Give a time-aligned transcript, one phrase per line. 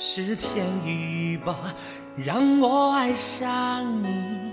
[0.00, 1.74] 是天意吧，
[2.16, 4.52] 让我爱上你，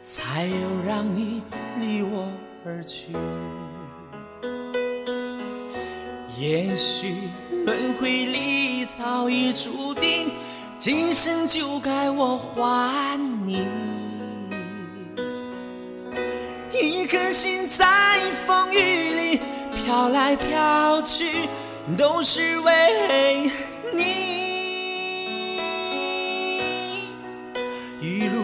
[0.00, 1.40] 才有让你
[1.76, 2.28] 离我
[2.66, 3.12] 而去。
[6.36, 7.14] 也许
[7.64, 10.32] 轮回里早已注定，
[10.78, 13.64] 今生就该我还你。
[16.72, 19.40] 一颗心在风雨里
[19.76, 21.48] 飘来飘去，
[21.96, 23.48] 都是为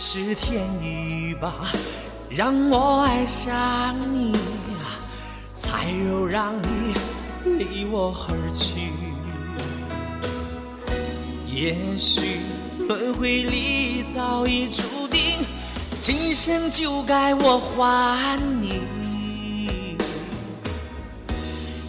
[0.00, 1.72] 是天意吧，
[2.30, 4.32] 让我爱上你，
[5.56, 6.94] 才有让你
[7.58, 8.92] 离我而去。
[11.52, 12.38] 也许
[12.86, 15.20] 轮回里早已注定，
[15.98, 18.80] 今生就该我还你。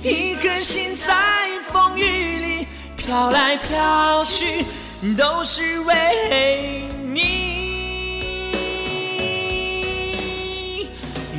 [0.01, 1.13] 一颗心在
[1.71, 2.67] 风雨里
[2.97, 4.65] 飘来飘去，
[5.15, 7.68] 都是为你。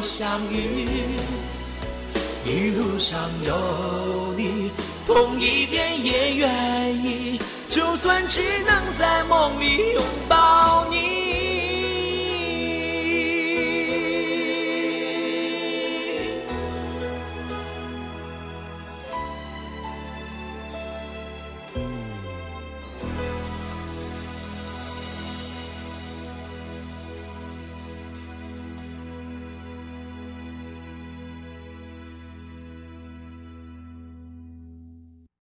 [0.00, 0.86] 相遇
[2.44, 4.70] 一路上有你
[5.04, 11.18] 痛一点也愿意就算只能在梦里拥抱你。